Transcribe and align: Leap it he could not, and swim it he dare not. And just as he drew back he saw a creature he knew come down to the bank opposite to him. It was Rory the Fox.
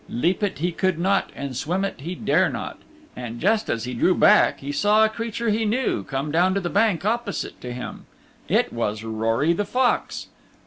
Leap 0.09 0.41
it 0.41 0.57
he 0.57 0.71
could 0.71 0.97
not, 0.97 1.29
and 1.35 1.55
swim 1.55 1.85
it 1.85 2.01
he 2.01 2.15
dare 2.15 2.49
not. 2.49 2.79
And 3.15 3.39
just 3.39 3.69
as 3.69 3.83
he 3.83 3.93
drew 3.93 4.15
back 4.15 4.59
he 4.59 4.71
saw 4.71 5.05
a 5.05 5.09
creature 5.09 5.51
he 5.51 5.63
knew 5.63 6.03
come 6.03 6.31
down 6.31 6.55
to 6.55 6.59
the 6.59 6.71
bank 6.71 7.05
opposite 7.05 7.61
to 7.61 7.71
him. 7.71 8.07
It 8.49 8.73
was 8.73 9.03
Rory 9.03 9.53
the 9.53 9.63
Fox. 9.63 10.25